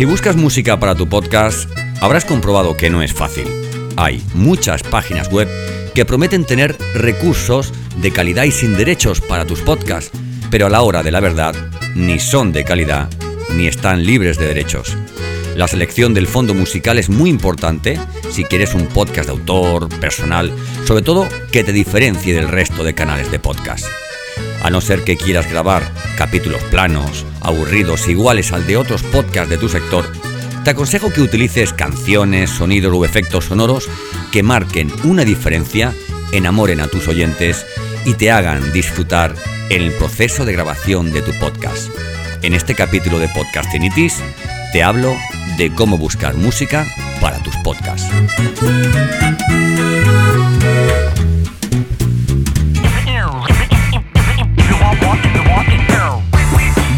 Si 0.00 0.06
buscas 0.06 0.34
música 0.34 0.80
para 0.80 0.94
tu 0.94 1.10
podcast, 1.10 1.70
habrás 2.00 2.24
comprobado 2.24 2.74
que 2.74 2.88
no 2.88 3.02
es 3.02 3.12
fácil. 3.12 3.44
Hay 3.96 4.24
muchas 4.32 4.82
páginas 4.82 5.30
web 5.30 5.46
que 5.94 6.06
prometen 6.06 6.46
tener 6.46 6.74
recursos 6.94 7.74
de 8.00 8.10
calidad 8.10 8.44
y 8.44 8.50
sin 8.50 8.78
derechos 8.78 9.20
para 9.20 9.44
tus 9.44 9.60
podcasts, 9.60 10.10
pero 10.50 10.64
a 10.64 10.70
la 10.70 10.80
hora 10.80 11.02
de 11.02 11.10
la 11.10 11.20
verdad, 11.20 11.54
ni 11.94 12.18
son 12.18 12.50
de 12.50 12.64
calidad 12.64 13.10
ni 13.54 13.66
están 13.66 14.06
libres 14.06 14.38
de 14.38 14.46
derechos. 14.46 14.96
La 15.54 15.68
selección 15.68 16.14
del 16.14 16.26
fondo 16.26 16.54
musical 16.54 16.98
es 16.98 17.10
muy 17.10 17.28
importante 17.28 18.00
si 18.30 18.44
quieres 18.44 18.72
un 18.72 18.86
podcast 18.86 19.28
de 19.28 19.32
autor, 19.32 19.90
personal, 20.00 20.50
sobre 20.86 21.02
todo 21.02 21.28
que 21.52 21.62
te 21.62 21.74
diferencie 21.74 22.32
del 22.32 22.48
resto 22.48 22.84
de 22.84 22.94
canales 22.94 23.30
de 23.30 23.38
podcast. 23.38 23.84
A 24.62 24.70
no 24.70 24.80
ser 24.80 25.04
que 25.04 25.16
quieras 25.16 25.50
grabar 25.50 25.82
capítulos 26.16 26.62
planos, 26.64 27.24
aburridos, 27.40 28.08
iguales 28.08 28.52
al 28.52 28.66
de 28.66 28.76
otros 28.76 29.02
podcasts 29.02 29.50
de 29.50 29.58
tu 29.58 29.68
sector, 29.68 30.10
te 30.64 30.70
aconsejo 30.70 31.10
que 31.10 31.22
utilices 31.22 31.72
canciones, 31.72 32.50
sonidos 32.50 32.92
u 32.94 33.04
efectos 33.04 33.46
sonoros 33.46 33.88
que 34.30 34.42
marquen 34.42 34.92
una 35.04 35.24
diferencia, 35.24 35.94
enamoren 36.32 36.80
a 36.80 36.88
tus 36.88 37.08
oyentes 37.08 37.66
y 38.04 38.14
te 38.14 38.30
hagan 38.30 38.72
disfrutar 38.72 39.34
el 39.70 39.92
proceso 39.92 40.44
de 40.44 40.52
grabación 40.52 41.12
de 41.12 41.22
tu 41.22 41.32
podcast. 41.38 41.90
En 42.42 42.54
este 42.54 42.74
capítulo 42.74 43.18
de 43.18 43.28
Podcastinitis 43.28 44.22
te 44.72 44.82
hablo 44.82 45.14
de 45.56 45.72
cómo 45.74 45.98
buscar 45.98 46.34
música 46.34 46.86
para 47.20 47.38
tus 47.42 47.56
podcasts. 47.58 48.08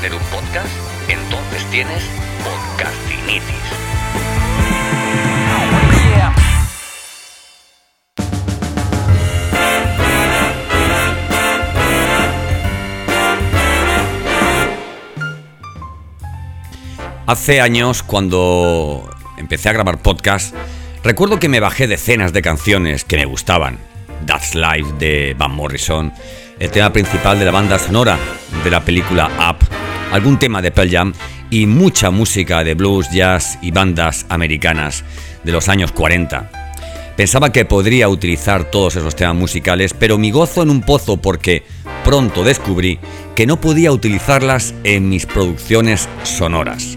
tener 0.00 0.16
un 0.16 0.24
podcast, 0.26 0.68
entonces 1.08 1.64
tienes 1.72 2.04
Podcastinitis. 2.44 3.42
Hace 17.26 17.60
años, 17.60 18.04
cuando 18.04 19.10
empecé 19.36 19.68
a 19.68 19.72
grabar 19.72 19.98
podcast, 19.98 20.54
recuerdo 21.02 21.40
que 21.40 21.48
me 21.48 21.58
bajé 21.58 21.88
decenas 21.88 22.32
de 22.32 22.42
canciones 22.42 23.04
que 23.04 23.16
me 23.16 23.24
gustaban. 23.24 23.78
That's 24.26 24.54
Life 24.54 24.92
de 25.00 25.34
Van 25.36 25.50
Morrison, 25.50 26.12
el 26.60 26.70
tema 26.70 26.92
principal 26.92 27.40
de 27.40 27.46
la 27.46 27.50
banda 27.50 27.80
sonora 27.80 28.16
de 28.62 28.70
la 28.70 28.84
película 28.84 29.28
Up, 29.38 29.58
algún 30.12 30.38
tema 30.38 30.62
de 30.62 30.70
Pearl 30.70 30.90
Jam 30.90 31.12
y 31.50 31.66
mucha 31.66 32.10
música 32.10 32.64
de 32.64 32.74
blues, 32.74 33.10
jazz 33.10 33.58
y 33.62 33.70
bandas 33.70 34.26
americanas 34.28 35.04
de 35.44 35.52
los 35.52 35.68
años 35.68 35.92
40. 35.92 36.50
Pensaba 37.16 37.50
que 37.50 37.64
podría 37.64 38.08
utilizar 38.08 38.64
todos 38.64 38.96
esos 38.96 39.16
temas 39.16 39.34
musicales, 39.34 39.92
pero 39.92 40.18
mi 40.18 40.30
gozo 40.30 40.62
en 40.62 40.70
un 40.70 40.82
pozo 40.82 41.16
porque 41.16 41.64
pronto 42.04 42.44
descubrí 42.44 42.98
que 43.34 43.46
no 43.46 43.60
podía 43.60 43.90
utilizarlas 43.90 44.74
en 44.84 45.08
mis 45.08 45.26
producciones 45.26 46.08
sonoras. 46.22 46.96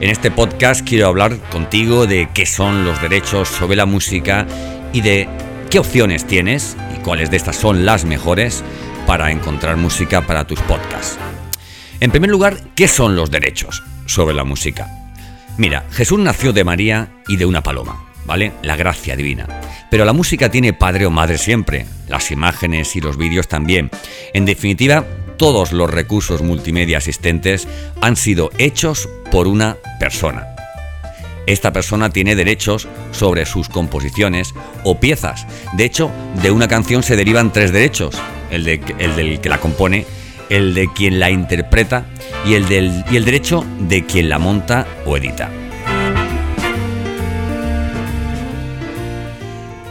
En 0.00 0.10
este 0.10 0.32
podcast 0.32 0.86
quiero 0.86 1.06
hablar 1.06 1.38
contigo 1.50 2.08
de 2.08 2.28
qué 2.34 2.44
son 2.44 2.84
los 2.84 3.00
derechos 3.00 3.48
sobre 3.48 3.76
la 3.76 3.86
música 3.86 4.46
y 4.92 5.00
de 5.00 5.28
qué 5.70 5.78
opciones 5.78 6.26
tienes 6.26 6.76
y 6.96 6.98
cuáles 6.98 7.30
de 7.30 7.36
estas 7.36 7.54
son 7.54 7.86
las 7.86 8.04
mejores 8.04 8.64
para 9.06 9.30
encontrar 9.30 9.76
música 9.76 10.26
para 10.26 10.44
tus 10.44 10.58
podcasts. 10.62 11.18
En 12.02 12.10
primer 12.10 12.30
lugar, 12.30 12.56
¿qué 12.74 12.88
son 12.88 13.14
los 13.14 13.30
derechos 13.30 13.84
sobre 14.06 14.34
la 14.34 14.42
música? 14.42 14.90
Mira, 15.56 15.84
Jesús 15.92 16.18
nació 16.18 16.52
de 16.52 16.64
María 16.64 17.12
y 17.28 17.36
de 17.36 17.46
una 17.46 17.62
paloma, 17.62 18.06
¿vale? 18.24 18.50
La 18.62 18.74
gracia 18.74 19.14
divina. 19.14 19.46
Pero 19.88 20.04
la 20.04 20.12
música 20.12 20.50
tiene 20.50 20.72
padre 20.72 21.06
o 21.06 21.12
madre 21.12 21.38
siempre, 21.38 21.86
las 22.08 22.32
imágenes 22.32 22.96
y 22.96 23.00
los 23.00 23.16
vídeos 23.16 23.46
también. 23.46 23.88
En 24.34 24.46
definitiva, 24.46 25.06
todos 25.36 25.70
los 25.70 25.88
recursos 25.88 26.42
multimedia 26.42 26.96
existentes 26.96 27.68
han 28.00 28.16
sido 28.16 28.50
hechos 28.58 29.08
por 29.30 29.46
una 29.46 29.76
persona. 30.00 30.48
Esta 31.46 31.72
persona 31.72 32.10
tiene 32.10 32.34
derechos 32.34 32.88
sobre 33.12 33.46
sus 33.46 33.68
composiciones 33.68 34.54
o 34.82 34.98
piezas. 34.98 35.46
De 35.74 35.84
hecho, 35.84 36.10
de 36.42 36.50
una 36.50 36.66
canción 36.66 37.04
se 37.04 37.14
derivan 37.14 37.52
tres 37.52 37.72
derechos. 37.72 38.16
El, 38.50 38.64
de, 38.64 38.80
el 38.98 39.14
del 39.14 39.40
que 39.40 39.48
la 39.48 39.60
compone, 39.60 40.04
el 40.52 40.74
de 40.74 40.92
quien 40.92 41.18
la 41.18 41.30
interpreta 41.30 42.04
y 42.44 42.54
el, 42.54 42.68
del, 42.68 43.04
y 43.10 43.16
el 43.16 43.24
derecho 43.24 43.64
de 43.80 44.04
quien 44.04 44.28
la 44.28 44.38
monta 44.38 44.86
o 45.06 45.16
edita. 45.16 45.50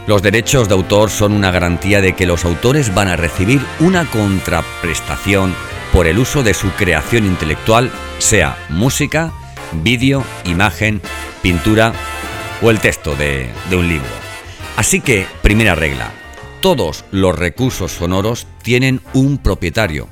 Los 0.06 0.22
derechos 0.22 0.68
de 0.68 0.74
autor 0.74 1.10
son 1.10 1.32
una 1.32 1.50
garantía 1.50 2.00
de 2.00 2.12
que 2.12 2.26
los 2.26 2.44
autores 2.44 2.94
van 2.94 3.08
a 3.08 3.16
recibir 3.16 3.60
una 3.80 4.04
contraprestación 4.04 5.54
por 5.92 6.06
el 6.06 6.18
uso 6.18 6.44
de 6.44 6.54
su 6.54 6.70
creación 6.70 7.24
intelectual, 7.24 7.90
sea 8.18 8.56
música, 8.68 9.32
vídeo, 9.72 10.22
imagen, 10.44 11.00
pintura 11.42 11.92
o 12.62 12.70
el 12.70 12.78
texto 12.78 13.16
de, 13.16 13.48
de, 13.68 13.76
un 13.76 13.88
libro. 13.88 14.08
Así 14.76 15.00
que, 15.00 15.26
primera 15.42 15.74
regla, 15.74 16.12
todos 16.60 17.04
los 17.10 17.36
recursos 17.36 17.90
sonoros 17.90 18.46
tienen 18.62 19.00
un 19.12 19.38
propietario. 19.38 20.08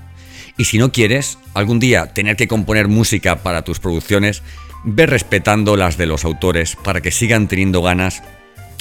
Y 0.60 0.66
si 0.66 0.76
no 0.76 0.93
quieres 0.93 1.38
algún 1.54 1.81
día 1.81 2.12
tener 2.12 2.37
que 2.37 2.47
componer 2.47 2.87
música 2.87 3.43
para 3.43 3.65
tus 3.65 3.81
producciones, 3.81 4.43
ve 4.84 5.06
respetando 5.06 5.75
las 5.75 5.97
de 5.97 6.04
los 6.04 6.26
autores 6.26 6.76
para 6.76 7.00
que 7.00 7.12
sigan 7.12 7.48
teniendo 7.48 7.81
ganas 7.81 8.22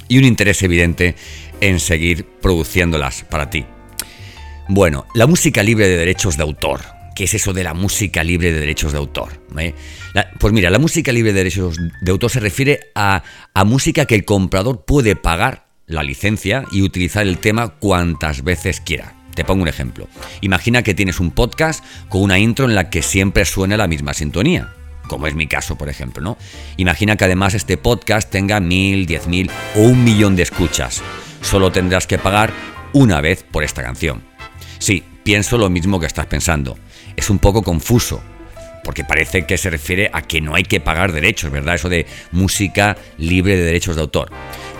y 0.09 0.17
un 0.17 0.25
interés 0.25 0.61
evidente 0.61 1.15
en 1.61 1.79
seguir 1.79 2.25
produciéndolas 2.25 3.23
para 3.23 3.49
ti. 3.49 3.63
Bueno, 4.67 5.07
la 5.15 5.25
música 5.25 5.63
libre 5.63 5.87
de 5.87 5.95
derechos 5.95 6.35
de 6.35 6.43
autor. 6.43 6.81
¿Qué 7.15 7.23
es 7.23 7.33
eso 7.33 7.53
de 7.53 7.63
la 7.63 7.73
música 7.73 8.25
libre 8.25 8.51
de 8.51 8.59
derechos 8.59 8.91
de 8.91 8.97
autor? 8.97 9.41
¿Eh? 9.57 9.73
Pues 10.37 10.51
mira, 10.51 10.69
la 10.69 10.79
música 10.79 11.13
libre 11.13 11.31
de 11.31 11.37
derechos 11.37 11.77
de 12.01 12.11
autor 12.11 12.29
se 12.29 12.41
refiere 12.41 12.91
a 12.93 13.23
música 13.63 14.03
que 14.03 14.15
el 14.15 14.25
comprador 14.25 14.83
puede 14.83 15.15
pagar 15.15 15.67
la 15.87 16.03
licencia 16.03 16.65
y 16.73 16.81
utilizar 16.81 17.25
el 17.25 17.37
tema 17.37 17.69
cuantas 17.69 18.43
veces 18.43 18.81
quiera. 18.81 19.18
Te 19.35 19.45
pongo 19.45 19.63
un 19.63 19.67
ejemplo. 19.67 20.07
Imagina 20.41 20.83
que 20.83 20.93
tienes 20.93 21.19
un 21.19 21.31
podcast 21.31 21.83
con 22.09 22.21
una 22.21 22.39
intro 22.39 22.65
en 22.65 22.75
la 22.75 22.89
que 22.89 23.01
siempre 23.01 23.45
suena 23.45 23.77
la 23.77 23.87
misma 23.87 24.13
sintonía 24.13 24.73
como 25.09 25.27
es 25.27 25.35
mi 25.35 25.47
caso, 25.47 25.75
por 25.75 25.89
ejemplo, 25.89 26.23
¿no? 26.23 26.37
Imagina 26.77 27.17
que 27.17 27.25
además 27.25 27.55
este 27.55 27.75
podcast 27.75 28.29
tenga 28.29 28.61
mil, 28.61 29.05
diez 29.05 29.27
mil 29.27 29.51
o 29.75 29.81
un 29.81 30.05
millón 30.05 30.37
de 30.37 30.43
escuchas. 30.43 31.01
Solo 31.41 31.71
tendrás 31.71 32.07
que 32.07 32.17
pagar 32.17 32.53
una 32.93 33.19
vez 33.19 33.43
por 33.43 33.65
esta 33.65 33.83
canción. 33.83 34.23
Sí, 34.77 35.03
pienso 35.23 35.57
lo 35.57 35.69
mismo 35.69 35.99
que 35.99 36.05
estás 36.05 36.27
pensando. 36.27 36.77
Es 37.17 37.29
un 37.29 37.39
poco 37.39 37.63
confuso, 37.63 38.23
porque 38.85 39.03
parece 39.03 39.45
que 39.45 39.57
se 39.57 39.69
refiere 39.69 40.09
a 40.13 40.21
que 40.21 40.39
no 40.39 40.55
hay 40.55 40.63
que 40.63 40.79
pagar 40.79 41.11
derechos, 41.11 41.51
¿verdad? 41.51 41.75
Eso 41.75 41.89
de 41.89 42.05
música 42.31 42.95
libre 43.17 43.57
de 43.57 43.63
derechos 43.63 43.95
de 43.95 44.03
autor. 44.03 44.31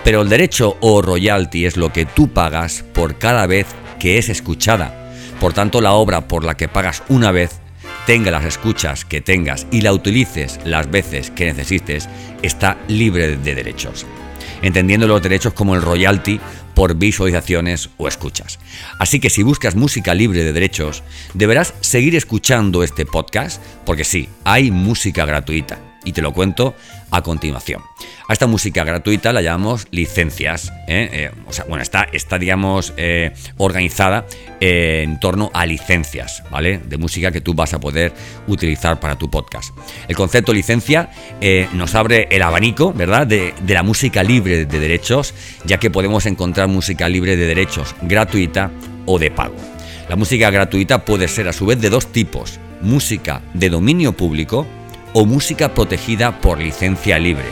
Pero 0.04 0.22
el 0.22 0.28
derecho 0.30 0.78
o 0.80 1.02
royalty 1.02 1.66
es 1.66 1.76
lo 1.76 1.92
que 1.92 2.06
tú 2.06 2.28
pagas 2.28 2.84
por 2.94 3.18
cada 3.18 3.46
vez 3.46 3.66
que 4.00 4.18
es 4.18 4.28
escuchada. 4.28 5.12
Por 5.38 5.52
tanto, 5.52 5.80
la 5.80 5.92
obra 5.92 6.26
por 6.26 6.44
la 6.44 6.56
que 6.56 6.66
pagas 6.66 7.04
una 7.08 7.30
vez 7.30 7.60
tenga 8.06 8.32
las 8.32 8.44
escuchas 8.44 9.04
que 9.04 9.20
tengas 9.20 9.66
y 9.70 9.82
la 9.82 9.92
utilices 9.92 10.58
las 10.64 10.90
veces 10.90 11.30
que 11.30 11.44
necesites, 11.44 12.08
está 12.42 12.76
libre 12.88 13.36
de 13.36 13.54
derechos. 13.54 14.06
Entendiendo 14.62 15.06
los 15.06 15.22
derechos 15.22 15.52
como 15.52 15.74
el 15.74 15.82
royalty 15.82 16.40
por 16.74 16.96
visualizaciones 16.96 17.90
o 17.98 18.08
escuchas. 18.08 18.58
Así 18.98 19.20
que 19.20 19.30
si 19.30 19.42
buscas 19.42 19.76
música 19.76 20.14
libre 20.14 20.44
de 20.44 20.52
derechos, 20.52 21.02
deberás 21.34 21.74
seguir 21.80 22.16
escuchando 22.16 22.82
este 22.82 23.06
podcast, 23.06 23.62
porque 23.84 24.04
sí, 24.04 24.28
hay 24.44 24.70
música 24.70 25.24
gratuita. 25.24 25.89
Y 26.04 26.12
te 26.12 26.22
lo 26.22 26.32
cuento 26.32 26.74
a 27.10 27.22
continuación. 27.22 27.82
A 28.28 28.32
esta 28.32 28.46
música 28.46 28.84
gratuita 28.84 29.32
la 29.32 29.42
llamamos 29.42 29.88
licencias. 29.90 30.72
¿eh? 30.86 31.08
Eh, 31.12 31.30
o 31.46 31.52
sea, 31.52 31.64
bueno, 31.64 31.82
está, 31.82 32.06
está 32.12 32.38
digamos, 32.38 32.94
eh, 32.96 33.32
organizada 33.56 34.26
en 34.60 35.18
torno 35.18 35.50
a 35.52 35.66
licencias, 35.66 36.44
¿vale? 36.50 36.78
De 36.78 36.96
música 36.96 37.32
que 37.32 37.40
tú 37.40 37.54
vas 37.54 37.74
a 37.74 37.80
poder 37.80 38.12
utilizar 38.46 39.00
para 39.00 39.16
tu 39.16 39.30
podcast. 39.30 39.74
El 40.06 40.14
concepto 40.14 40.52
licencia 40.52 41.10
nos 41.72 41.94
abre 41.94 42.28
el 42.30 42.42
abanico, 42.42 42.92
¿verdad? 42.92 43.26
De, 43.26 43.54
de 43.62 43.74
la 43.74 43.82
música 43.82 44.22
libre 44.22 44.66
de 44.66 44.78
derechos, 44.78 45.34
ya 45.64 45.78
que 45.78 45.90
podemos 45.90 46.26
encontrar 46.26 46.68
música 46.68 47.08
libre 47.08 47.36
de 47.36 47.46
derechos 47.46 47.94
gratuita 48.02 48.70
o 49.06 49.18
de 49.18 49.30
pago. 49.30 49.56
La 50.08 50.16
música 50.16 50.50
gratuita 50.50 51.04
puede 51.04 51.26
ser 51.26 51.48
a 51.48 51.52
su 51.52 51.66
vez 51.66 51.80
de 51.80 51.88
dos 51.88 52.12
tipos, 52.12 52.60
música 52.82 53.42
de 53.54 53.70
dominio 53.70 54.12
público 54.12 54.66
o 55.12 55.26
música 55.26 55.74
protegida 55.74 56.40
por 56.40 56.58
licencia 56.58 57.18
libre. 57.18 57.46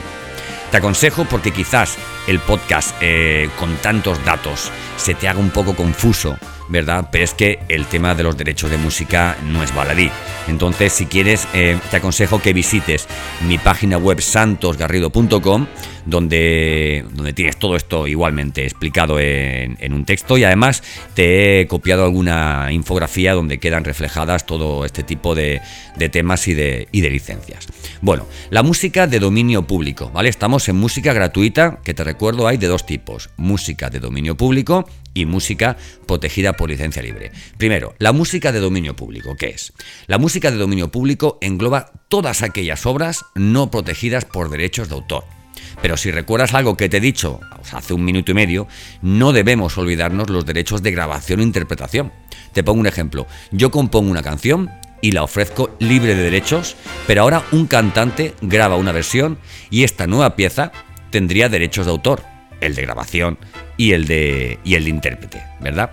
Te 0.71 0.77
aconsejo 0.77 1.25
porque 1.25 1.51
quizás 1.51 1.97
el 2.27 2.41
podcast 2.41 2.95
eh, 3.01 3.49
con 3.59 3.75
tantos 3.77 4.23
datos 4.25 4.71
se 4.97 5.15
te 5.15 5.29
haga 5.29 5.41
un 5.41 5.51
poco 5.51 5.75
confuso, 5.75 6.39
¿verdad? 6.69 7.09
Pero 7.11 7.25
es 7.25 7.33
que 7.33 7.61
el 7.69 7.87
tema 7.87 8.15
de 8.15 8.25
los 8.25 8.37
derechos 8.37 8.71
de 8.71 8.77
música 8.77 9.37
no 9.45 9.63
es 9.63 9.75
baladí. 9.75 10.11
Entonces, 10.49 10.93
si 10.93 11.07
quieres, 11.07 11.47
eh, 11.55 11.79
te 11.91 11.97
aconsejo 11.97 12.41
que 12.41 12.53
visites 12.53 13.07
mi 13.47 13.59
página 13.59 13.99
web 13.99 14.21
santosgarrido.com 14.21 15.67
donde, 16.09 17.05
donde 17.13 17.33
tienes 17.33 17.59
todo 17.59 17.77
esto 17.77 18.07
igualmente 18.07 18.65
explicado 18.65 19.21
en, 19.21 19.93
un 19.93 20.05
texto 20.05 20.39
y 20.39 20.45
además 20.45 20.83
te 21.15 21.61
he 21.61 21.67
copiado 21.67 22.05
alguna 22.05 22.69
infografía 22.73 23.35
donde 23.35 23.59
quedan 23.59 23.85
reflejadas 23.85 24.47
todo 24.47 24.85
este 24.85 25.03
tipo 25.03 25.35
de, 25.35 25.61
temas 26.11 26.49
y 26.49 26.55
de, 26.55 26.89
y 26.93 27.01
de 27.01 27.11
licencias. 27.11 27.67
Bueno, 28.01 28.27
la 28.51 28.63
música 28.63 29.07
de 29.07 29.19
dominio 29.19 29.67
público, 29.67 30.11
¿vale? 30.11 30.29
Estamos 30.29 30.69
en 30.69 30.77
música 30.77 31.13
gratuita, 31.13 31.81
que 31.85 31.95
te 31.95 32.05
recuerdo 32.05 32.47
hay 32.47 32.57
de 32.57 32.69
dos 32.69 32.87
tipos, 32.87 33.31
música 33.37 33.91
de 33.91 34.01
dominio 34.01 34.37
público 34.37 34.87
y 35.15 35.27
música 35.27 35.77
protegida 36.07 36.53
por 36.53 36.71
licencia 36.71 37.03
libre. 37.03 37.33
Primero, 37.57 37.95
la 37.99 38.13
música 38.13 38.53
de 38.53 38.61
dominio 38.61 38.95
público, 38.95 39.35
¿qué 39.37 39.49
es? 39.49 39.73
La 40.07 40.19
música 40.19 40.38
de 40.41 40.59
dominio 40.59 40.91
público 40.91 41.39
engloba 41.41 41.91
todas 42.09 42.43
aquellas 42.43 42.87
obras 42.87 43.25
no 43.35 43.71
protegidas 43.71 44.25
por 44.25 44.49
derechos 44.49 44.89
de 44.89 44.95
autor. 44.95 45.25
Pero 45.83 45.97
si 45.97 46.11
recuerdas 46.11 46.55
algo 46.55 46.77
que 46.77 46.89
te 46.89 46.97
he 46.97 47.01
dicho 47.01 47.41
hace 47.73 47.95
un 47.95 48.05
minuto 48.05 48.31
y 48.31 48.35
medio, 48.35 48.67
no 49.03 49.33
debemos 49.33 49.77
olvidarnos 49.79 50.31
los 50.31 50.47
derechos 50.47 50.83
de 50.83 50.91
grabación 50.91 51.41
e 51.41 51.45
interpretación. 51.45 52.13
Te 52.53 52.65
pongo 52.65 52.81
un 52.81 52.87
ejemplo. 52.87 53.27
Yo 53.51 53.71
compongo 53.71 54.11
una 54.11 54.23
canción 54.23 54.71
y 55.01 55.13
la 55.13 55.23
ofrezco 55.23 55.71
libre 55.79 56.15
de 56.15 56.23
derechos, 56.23 56.77
pero 57.07 57.23
ahora 57.23 57.45
un 57.53 57.67
cantante 57.67 58.35
graba 58.41 58.77
una 58.77 58.93
versión 58.93 59.39
y 59.71 59.85
esta 59.85 60.07
nueva 60.07 60.35
pieza 60.37 60.73
tendría 61.11 61.49
derechos 61.49 61.87
de 61.87 61.93
autor, 61.93 62.23
el 62.61 62.75
de 62.75 62.83
grabación 62.83 63.39
y 63.77 63.93
el 63.93 64.07
de, 64.07 64.59
y 64.65 64.75
el 64.75 64.85
de 64.85 64.91
intérprete, 64.91 65.43
¿verdad? 65.61 65.93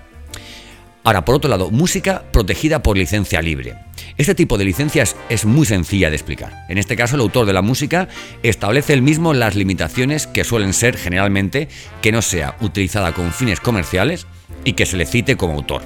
Ahora, 1.03 1.23
por 1.23 1.35
otro 1.35 1.49
lado, 1.49 1.69
música 1.69 2.23
protegida 2.31 2.81
por 2.81 2.97
licencia 2.97 3.39
libre. 3.41 3.75
Este 4.17 4.33
tipo 4.33 4.57
de 4.57 4.63
licencias 4.63 5.17
es 5.27 5.45
muy 5.45 5.65
sencilla 5.65 6.09
de 6.09 6.15
explicar. 6.15 6.65
En 6.69 6.77
este 6.77 6.95
caso, 6.95 7.15
el 7.15 7.21
autor 7.21 7.45
de 7.45 7.51
la 7.51 7.61
música 7.61 8.07
establece 8.43 8.93
el 8.93 9.01
mismo 9.01 9.33
las 9.33 9.55
limitaciones 9.55 10.25
que 10.25 10.45
suelen 10.45 10.71
ser 10.71 10.95
generalmente 10.97 11.67
que 12.01 12.13
no 12.13 12.21
sea 12.21 12.55
utilizada 12.61 13.13
con 13.13 13.33
fines 13.33 13.59
comerciales 13.59 14.25
y 14.63 14.73
que 14.73 14.85
se 14.85 14.95
le 14.95 15.05
cite 15.05 15.35
como 15.35 15.55
autor. 15.55 15.81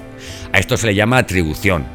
A 0.54 0.60
esto 0.60 0.78
se 0.78 0.86
le 0.86 0.94
llama 0.94 1.18
atribución, 1.18 1.86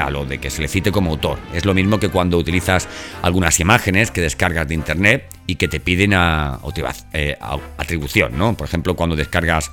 a 0.00 0.10
lo 0.10 0.24
de 0.24 0.38
que 0.38 0.50
se 0.50 0.62
le 0.62 0.68
cite 0.68 0.92
como 0.92 1.10
autor. 1.10 1.38
Es 1.52 1.64
lo 1.64 1.74
mismo 1.74 1.98
que 1.98 2.10
cuando 2.10 2.38
utilizas 2.38 2.88
algunas 3.22 3.58
imágenes 3.58 4.12
que 4.12 4.20
descargas 4.20 4.68
de 4.68 4.74
internet 4.74 5.28
y 5.48 5.56
que 5.56 5.66
te 5.66 5.80
piden 5.80 6.14
a, 6.14 6.60
eh, 7.12 7.36
atribución, 7.76 8.38
¿no? 8.38 8.56
Por 8.56 8.68
ejemplo, 8.68 8.94
cuando 8.94 9.16
descargas 9.16 9.72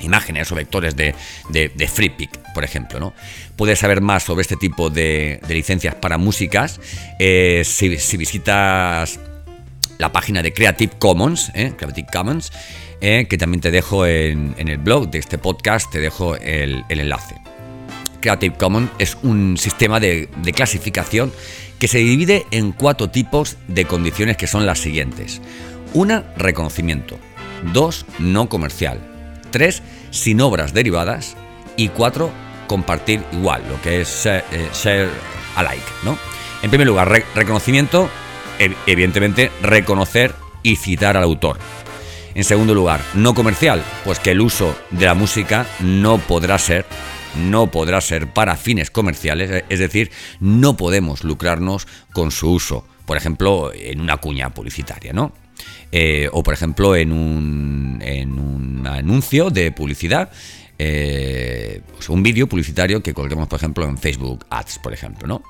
imágenes 0.00 0.50
o 0.52 0.54
vectores 0.54 0.96
de, 0.96 1.14
de, 1.50 1.88
FreePic, 1.88 2.52
por 2.52 2.64
ejemplo. 2.64 3.00
¿no? 3.00 3.14
Puedes 3.56 3.78
saber 3.78 4.00
más 4.00 4.22
sobre 4.22 4.42
este 4.42 4.56
tipo 4.56 4.90
de, 4.90 5.40
licencias 5.48 5.94
para 5.94 6.18
músicas 6.18 6.80
eh, 7.18 7.62
si, 7.64 8.16
visitas 8.16 9.20
la 9.98 10.12
página 10.12 10.42
de 10.42 10.52
Creative 10.52 10.92
Commons, 10.98 11.52
¿eh? 11.54 11.72
Creative 11.76 12.08
Commons 12.12 12.50
eh, 13.00 13.26
que 13.28 13.36
también 13.36 13.60
te 13.60 13.70
dejo 13.70 14.06
en, 14.06 14.54
el 14.56 14.78
blog 14.78 15.10
de 15.10 15.18
este 15.18 15.38
podcast, 15.38 15.90
te 15.90 16.00
dejo 16.00 16.36
el, 16.36 16.84
enlace. 16.88 17.34
Creative 18.20 18.56
Commons 18.56 18.90
es 18.98 19.18
un 19.22 19.58
sistema 19.58 20.00
de, 20.00 20.28
de 20.36 20.52
clasificación 20.52 21.32
que 21.78 21.88
se 21.88 21.98
divide 21.98 22.46
en 22.50 22.72
cuatro 22.72 23.10
tipos 23.10 23.58
de 23.68 23.84
condiciones 23.84 24.36
que 24.36 24.46
son 24.46 24.64
las 24.64 24.78
siguientes. 24.78 25.42
Una, 25.92 26.24
reconocimiento. 26.36 27.18
Dos, 27.72 28.06
no 28.18 28.48
comercial. 28.48 29.13
3. 29.54 29.82
Sin 30.10 30.40
obras 30.40 30.74
derivadas. 30.74 31.36
Y 31.76 31.88
4. 31.88 32.30
Compartir 32.66 33.22
igual, 33.32 33.62
lo 33.68 33.80
que 33.80 34.00
es 34.00 34.26
eh, 34.26 34.42
share, 34.74 35.08
alike. 35.54 35.86
¿no? 36.02 36.18
En 36.62 36.70
primer 36.70 36.88
lugar, 36.88 37.08
reconocimiento, 37.36 38.10
evidentemente 38.58 39.52
reconocer 39.62 40.34
y 40.64 40.74
citar 40.74 41.16
al 41.16 41.22
autor. 41.22 41.58
En 42.34 42.42
segundo 42.42 42.74
lugar, 42.74 43.00
no 43.14 43.34
comercial, 43.34 43.80
pues 44.04 44.18
que 44.18 44.32
el 44.32 44.40
uso 44.40 44.76
de 44.90 45.06
la 45.06 45.14
música 45.14 45.66
no 45.78 46.18
podrá 46.18 46.58
ser 46.58 46.84
no 47.36 47.66
podrá 47.66 48.00
ser 48.00 48.32
para 48.32 48.56
fines 48.56 48.92
comerciales, 48.92 49.64
es 49.68 49.78
decir, 49.80 50.12
no 50.38 50.76
podemos 50.76 51.24
lucrarnos 51.24 51.88
con 52.12 52.30
su 52.30 52.52
uso, 52.52 52.86
por 53.06 53.16
ejemplo, 53.16 53.72
en 53.74 54.00
una 54.00 54.18
cuña 54.18 54.50
publicitaria, 54.50 55.12
¿no? 55.12 55.32
Eh, 55.92 56.28
o 56.32 56.42
por 56.42 56.54
ejemplo 56.54 56.96
en 56.96 57.12
un, 57.12 58.00
en 58.02 58.38
un 58.38 58.86
anuncio 58.86 59.50
de 59.50 59.72
publicidad. 59.72 60.30
Eh, 60.78 61.80
un 62.08 62.22
vídeo 62.22 62.48
publicitario 62.48 63.02
que 63.02 63.14
colguemos, 63.14 63.46
por 63.46 63.58
ejemplo, 63.58 63.84
en 63.88 63.96
Facebook 63.96 64.44
Ads, 64.50 64.80
por 64.80 64.92
ejemplo, 64.92 65.28
¿no? 65.28 65.42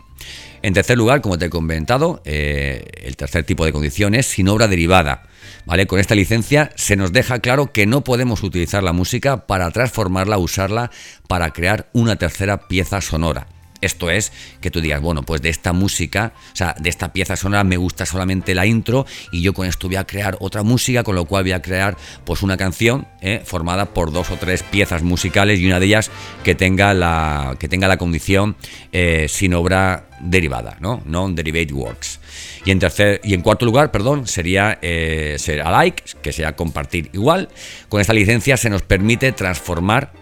En 0.62 0.72
tercer 0.74 0.96
lugar, 0.96 1.20
como 1.20 1.38
te 1.38 1.46
he 1.46 1.50
comentado, 1.50 2.22
eh, 2.24 2.84
el 3.02 3.16
tercer 3.16 3.44
tipo 3.44 3.64
de 3.64 3.72
condiciones 3.72 4.26
sin 4.26 4.48
obra 4.48 4.68
derivada. 4.68 5.24
¿Vale? 5.66 5.86
Con 5.86 5.98
esta 5.98 6.14
licencia 6.14 6.72
se 6.74 6.96
nos 6.96 7.12
deja 7.12 7.38
claro 7.38 7.72
que 7.72 7.86
no 7.86 8.04
podemos 8.04 8.42
utilizar 8.42 8.82
la 8.82 8.92
música 8.92 9.46
para 9.46 9.70
transformarla, 9.70 10.38
usarla 10.38 10.90
para 11.26 11.50
crear 11.52 11.88
una 11.92 12.16
tercera 12.16 12.68
pieza 12.68 13.00
sonora. 13.00 13.46
Esto 13.84 14.10
es 14.10 14.32
que 14.60 14.70
tú 14.70 14.80
digas, 14.80 15.00
bueno, 15.00 15.22
pues 15.22 15.42
de 15.42 15.48
esta 15.48 15.72
música, 15.72 16.32
o 16.52 16.56
sea, 16.56 16.74
de 16.78 16.88
esta 16.90 17.12
pieza 17.12 17.36
sonora 17.36 17.64
me 17.64 17.76
gusta 17.76 18.06
solamente 18.06 18.54
la 18.54 18.66
intro 18.66 19.06
y 19.30 19.42
yo 19.42 19.52
con 19.52 19.66
esto 19.66 19.88
voy 19.88 19.96
a 19.96 20.04
crear 20.04 20.36
otra 20.40 20.62
música, 20.62 21.02
con 21.02 21.14
lo 21.14 21.24
cual 21.26 21.44
voy 21.44 21.52
a 21.52 21.62
crear 21.62 21.96
pues 22.24 22.42
una 22.42 22.56
canción 22.56 23.06
¿eh? 23.20 23.42
formada 23.44 23.86
por 23.86 24.12
dos 24.12 24.30
o 24.30 24.36
tres 24.36 24.62
piezas 24.62 25.02
musicales 25.02 25.60
y 25.60 25.66
una 25.66 25.80
de 25.80 25.86
ellas 25.86 26.10
que 26.42 26.54
tenga 26.54 26.94
la, 26.94 27.56
que 27.58 27.68
tenga 27.68 27.88
la 27.88 27.96
condición 27.96 28.56
eh, 28.92 29.26
sin 29.28 29.54
obra 29.54 30.08
derivada, 30.20 30.76
¿no? 30.80 31.02
Non-derivate 31.04 31.72
works. 31.72 32.20
Y 32.64 32.70
en, 32.70 32.78
tercer, 32.78 33.20
y 33.24 33.34
en 33.34 33.42
cuarto 33.42 33.66
lugar, 33.66 33.90
perdón, 33.90 34.26
sería 34.26 34.78
eh, 34.80 35.36
ser 35.38 35.60
alike, 35.60 36.02
que 36.22 36.32
sea 36.32 36.56
compartir 36.56 37.10
igual. 37.12 37.48
Con 37.88 38.00
esta 38.00 38.14
licencia 38.14 38.56
se 38.56 38.70
nos 38.70 38.82
permite 38.82 39.32
transformar 39.32 40.12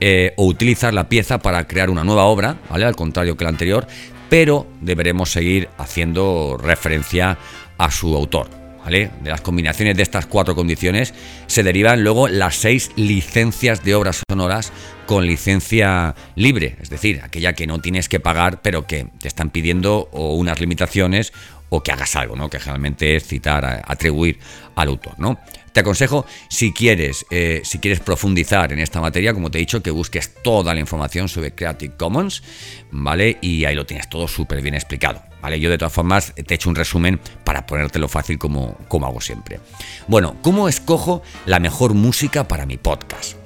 eh, 0.00 0.32
o 0.36 0.46
utilizar 0.46 0.94
la 0.94 1.08
pieza 1.08 1.38
para 1.38 1.66
crear 1.66 1.90
una 1.90 2.04
nueva 2.04 2.24
obra, 2.24 2.56
¿vale? 2.70 2.84
Al 2.84 2.96
contrario 2.96 3.36
que 3.36 3.44
la 3.44 3.50
anterior, 3.50 3.86
pero 4.28 4.66
deberemos 4.80 5.30
seguir 5.30 5.68
haciendo 5.78 6.58
referencia 6.60 7.38
a 7.78 7.90
su 7.90 8.14
autor. 8.14 8.58
De 8.88 9.10
las 9.24 9.42
combinaciones 9.42 9.98
de 9.98 10.02
estas 10.02 10.24
cuatro 10.24 10.54
condiciones 10.54 11.12
se 11.46 11.62
derivan 11.62 12.02
luego 12.02 12.26
las 12.26 12.56
seis 12.56 12.90
licencias 12.96 13.84
de 13.84 13.94
obras 13.94 14.22
sonoras 14.30 14.72
con 15.06 15.26
licencia 15.26 16.14
libre, 16.36 16.76
es 16.80 16.88
decir, 16.88 17.20
aquella 17.22 17.52
que 17.52 17.66
no 17.66 17.80
tienes 17.80 18.08
que 18.08 18.18
pagar, 18.18 18.62
pero 18.62 18.86
que 18.86 19.08
te 19.20 19.28
están 19.28 19.50
pidiendo 19.50 20.08
o 20.12 20.36
unas 20.36 20.58
limitaciones 20.58 21.34
o 21.68 21.82
que 21.82 21.92
hagas 21.92 22.16
algo, 22.16 22.34
¿no? 22.34 22.48
Que 22.48 22.60
generalmente 22.60 23.14
es 23.14 23.26
citar, 23.26 23.82
atribuir 23.86 24.38
al 24.74 24.88
autor, 24.88 25.18
¿no? 25.18 25.38
Te 25.72 25.80
aconsejo, 25.80 26.26
si 26.48 26.72
quieres, 26.72 27.26
eh, 27.30 27.62
si 27.64 27.78
quieres 27.78 28.00
profundizar 28.00 28.72
en 28.72 28.78
esta 28.78 29.00
materia, 29.00 29.34
como 29.34 29.50
te 29.50 29.58
he 29.58 29.60
dicho, 29.60 29.82
que 29.82 29.90
busques 29.90 30.34
toda 30.42 30.74
la 30.74 30.80
información 30.80 31.28
sobre 31.28 31.54
Creative 31.54 31.94
Commons, 31.96 32.42
¿vale? 32.90 33.38
Y 33.40 33.64
ahí 33.64 33.74
lo 33.74 33.86
tienes 33.86 34.08
todo 34.08 34.28
súper 34.28 34.60
bien 34.62 34.74
explicado, 34.74 35.22
¿vale? 35.40 35.60
Yo 35.60 35.70
de 35.70 35.78
todas 35.78 35.92
formas 35.92 36.34
te 36.34 36.54
he 36.54 36.56
hecho 36.56 36.68
un 36.68 36.76
resumen 36.76 37.20
para 37.44 37.66
ponértelo 37.66 38.08
fácil 38.08 38.38
como, 38.38 38.76
como 38.88 39.06
hago 39.06 39.20
siempre. 39.20 39.60
Bueno, 40.06 40.36
¿cómo 40.42 40.68
escojo 40.68 41.22
la 41.46 41.60
mejor 41.60 41.94
música 41.94 42.48
para 42.48 42.66
mi 42.66 42.76
podcast? 42.76 43.36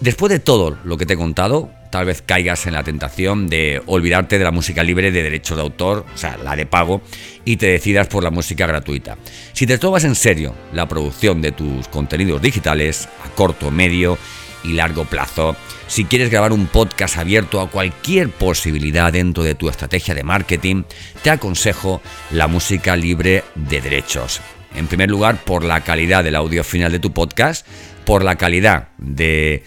Después 0.00 0.30
de 0.30 0.40
todo 0.40 0.78
lo 0.84 0.96
que 0.96 1.06
te 1.06 1.14
he 1.14 1.16
contado, 1.16 1.70
tal 1.92 2.06
vez 2.06 2.22
caigas 2.22 2.66
en 2.66 2.72
la 2.72 2.82
tentación 2.82 3.48
de 3.48 3.82
olvidarte 3.84 4.38
de 4.38 4.44
la 4.44 4.50
música 4.50 4.82
libre 4.82 5.12
de 5.12 5.22
derecho 5.22 5.54
de 5.54 5.60
autor, 5.60 6.06
o 6.12 6.16
sea, 6.16 6.38
la 6.38 6.56
de 6.56 6.64
pago, 6.64 7.02
y 7.44 7.58
te 7.58 7.66
decidas 7.66 8.08
por 8.08 8.24
la 8.24 8.30
música 8.30 8.66
gratuita. 8.66 9.18
Si 9.52 9.66
te 9.66 9.76
tomas 9.76 10.02
en 10.04 10.14
serio 10.14 10.54
la 10.72 10.88
producción 10.88 11.42
de 11.42 11.52
tus 11.52 11.88
contenidos 11.88 12.40
digitales, 12.40 13.10
a 13.24 13.28
corto, 13.34 13.70
medio 13.70 14.18
y 14.64 14.72
largo 14.72 15.04
plazo. 15.04 15.54
Si 15.86 16.06
quieres 16.06 16.30
grabar 16.30 16.52
un 16.52 16.66
podcast 16.66 17.18
abierto 17.18 17.60
a 17.60 17.68
cualquier 17.68 18.30
posibilidad 18.30 19.12
dentro 19.12 19.42
de 19.42 19.54
tu 19.54 19.68
estrategia 19.68 20.14
de 20.14 20.22
marketing, 20.22 20.84
te 21.22 21.28
aconsejo 21.28 22.00
la 22.30 22.46
música 22.46 22.96
libre 22.96 23.44
de 23.54 23.82
derechos. 23.82 24.40
En 24.74 24.86
primer 24.86 25.10
lugar, 25.10 25.44
por 25.44 25.62
la 25.62 25.82
calidad 25.82 26.24
del 26.24 26.36
audio 26.36 26.64
final 26.64 26.90
de 26.90 27.00
tu 27.00 27.12
podcast, 27.12 27.66
por 28.06 28.24
la 28.24 28.36
calidad 28.36 28.88
de, 28.96 29.62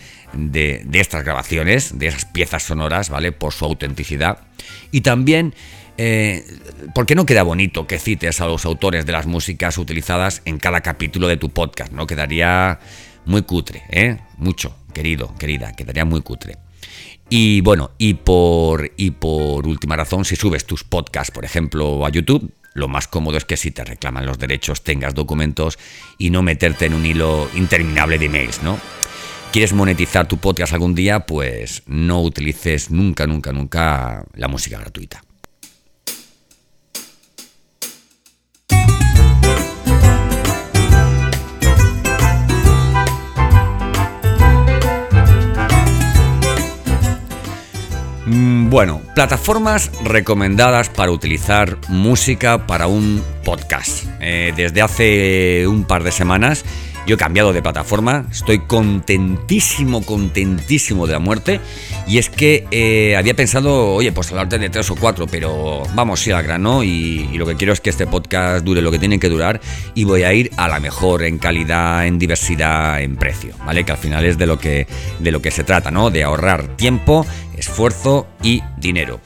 estas 0.94 1.24
grabaciones, 1.24 1.98
de 1.98 2.08
esas 2.08 2.26
piezas 2.26 2.64
sonoras, 2.64 3.10
¿vale? 3.10 3.32
Por 3.32 3.54
su 3.54 3.66
autenticidad. 3.66 4.40
Y 4.92 5.02
también 5.02 5.54
eh, 5.98 6.44
porque 6.94 7.16
no 7.16 7.26
queda 7.26 7.44
bonito 7.44 7.88
que 7.88 8.00
cites 8.00 8.42
a 8.42 8.48
los 8.48 8.66
autores 8.66 9.06
de 9.06 9.14
las 9.14 9.28
músicas 9.28 9.78
utilizadas 9.78 10.42
en 10.46 10.60
cada 10.60 10.82
capítulo 10.82 11.28
de 11.28 11.38
tu 11.38 11.50
podcast? 11.50 11.92
No 11.94 12.06
quedaría 12.06 12.80
muy 13.26 13.44
cutre, 13.44 13.84
¿eh? 13.90 14.18
Mucho, 14.38 14.76
querido, 14.94 15.34
querida, 15.40 15.74
quedaría 15.74 16.06
muy 16.06 16.22
cutre. 16.22 16.58
Y 17.30 17.62
bueno, 17.62 17.92
y 17.98 18.16
por, 18.16 18.92
y 18.98 19.12
por 19.12 19.66
última 19.66 19.96
razón, 19.96 20.26
si 20.26 20.36
subes 20.36 20.66
tus 20.66 20.84
podcasts, 20.84 21.32
por 21.32 21.46
ejemplo, 21.46 22.06
a 22.06 22.10
YouTube, 22.10 22.52
lo 22.74 22.88
más 22.88 23.08
cómodo 23.08 23.38
es 23.38 23.46
que 23.46 23.58
si 23.58 23.72
te 23.72 23.84
reclaman 23.84 24.26
los 24.26 24.38
derechos 24.38 24.84
tengas 24.84 25.16
documentos 25.16 25.80
y 26.18 26.30
no 26.30 26.44
meterte 26.44 26.86
en 26.86 26.94
un 26.94 27.06
hilo 27.06 27.50
interminable 27.56 28.20
de 28.20 28.26
emails, 28.26 28.62
¿no? 28.62 28.78
¿Quieres 29.56 29.72
monetizar 29.72 30.28
tu 30.28 30.36
podcast 30.36 30.74
algún 30.74 30.96
día? 30.96 31.22
Pues 31.22 31.82
no 31.86 32.22
utilices 32.22 32.92
nunca, 32.92 33.26
nunca, 33.26 33.54
nunca 33.54 34.26
la 34.34 34.50
música 34.50 34.78
gratuita. 34.78 35.24
Mm, 48.26 48.70
bueno, 48.70 49.02
plataformas 49.14 49.90
recomendadas 50.04 50.90
para 50.90 51.12
utilizar 51.12 51.78
música 51.88 52.68
para 52.68 52.88
un 52.88 53.24
podcast. 53.46 54.04
Eh, 54.20 54.52
desde 54.58 54.82
hace 54.82 55.66
un 55.68 55.86
par 55.86 56.04
de 56.04 56.12
semanas 56.12 56.66
yo 57.06 57.16
he 57.16 57.18
cambiado 57.20 57.54
de 57.54 57.62
plataforma, 57.62 58.26
estoy 58.32 58.60
contentísimo, 58.60 60.02
contentísimo 60.02 61.06
de 61.06 61.14
la 61.14 61.20
muerte. 61.20 61.60
Y 62.08 62.18
es 62.18 62.30
que 62.30 62.66
eh, 62.72 63.16
había 63.16 63.36
pensado, 63.36 63.94
oye, 63.94 64.12
pues 64.12 64.32
hablarte 64.32 64.58
de 64.58 64.70
tres 64.72 64.90
o 64.90 64.96
cuatro, 64.96 65.28
pero 65.28 65.84
vamos, 65.94 66.22
sí 66.22 66.32
al 66.32 66.42
grano. 66.42 66.84
Y, 66.84 67.30
y, 67.32 67.38
lo 67.38 67.46
que 67.46 67.56
quiero 67.56 67.74
es 67.74 67.80
que 67.82 67.92
este 67.92 68.08
podcast 68.08 68.66
dure 68.66 68.82
lo 68.82 68.90
que 68.90 68.98
tiene 68.98 69.20
que 69.20 69.30
durar. 69.30 69.62
Y 69.94 70.04
voy 70.04 70.24
a 70.24 70.34
ir 70.34 70.50
a 70.58 70.68
la 70.68 70.80
mejor 70.80 71.22
en 71.24 71.38
calidad, 71.38 72.08
en 72.08 72.18
diversidad, 72.18 73.00
en 73.02 73.18
precio, 73.18 73.54
¿vale? 73.66 73.84
Que 73.84 73.92
al 73.92 74.00
final 74.00 74.26
es 74.26 74.40
de 74.40 74.48
lo 74.48 74.58
que, 74.58 74.88
de 75.20 75.32
lo 75.32 75.44
que 75.44 75.52
se 75.52 75.64
trata, 75.64 75.92
¿no? 75.92 76.10
De 76.10 76.24
ahorrar 76.24 76.76
tiempo 76.76 77.26
esfuerzo 77.56 78.28
y 78.42 78.64
dinero. 78.78 79.20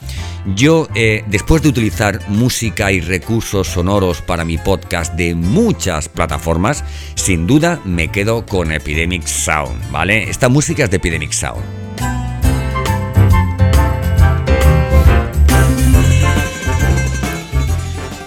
Yo, 0.45 0.87
eh, 0.95 1.23
después 1.27 1.61
de 1.61 1.69
utilizar 1.69 2.19
música 2.29 2.91
y 2.91 3.01
recursos 3.01 3.67
sonoros 3.67 4.21
para 4.21 4.45
mi 4.45 4.57
podcast 4.57 5.13
de 5.15 5.35
muchas 5.35 6.07
plataformas, 6.07 6.83
sin 7.15 7.45
duda 7.45 7.79
me 7.83 8.09
quedo 8.09 8.45
con 8.45 8.71
Epidemic 8.71 9.25
Sound, 9.25 9.91
¿vale? 9.91 10.29
Esta 10.29 10.49
música 10.49 10.85
es 10.85 10.91
de 10.91 10.97
Epidemic 10.97 11.31
Sound. 11.31 11.63